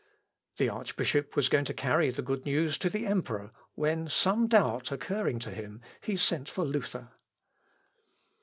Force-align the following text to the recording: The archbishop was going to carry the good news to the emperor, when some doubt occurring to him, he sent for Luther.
The 0.57 0.67
archbishop 0.67 1.35
was 1.35 1.47
going 1.47 1.65
to 1.65 1.75
carry 1.75 2.09
the 2.09 2.23
good 2.23 2.43
news 2.43 2.75
to 2.79 2.89
the 2.89 3.05
emperor, 3.05 3.51
when 3.75 4.07
some 4.07 4.47
doubt 4.47 4.91
occurring 4.91 5.37
to 5.41 5.51
him, 5.51 5.79
he 6.01 6.17
sent 6.17 6.49
for 6.49 6.63
Luther. 6.65 7.09